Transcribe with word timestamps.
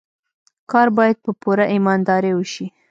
کار 0.71 0.87
باید 0.97 1.17
په 1.23 1.31
پوره 1.41 1.65
ایماندارۍ 1.73 2.33
وشي. 2.35 2.65